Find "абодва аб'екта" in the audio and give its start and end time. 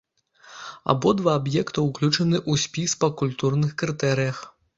0.93-1.83